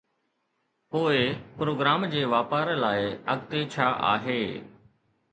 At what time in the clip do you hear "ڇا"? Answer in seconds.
3.73-3.87